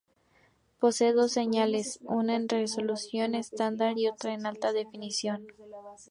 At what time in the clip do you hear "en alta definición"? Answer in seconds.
4.33-5.45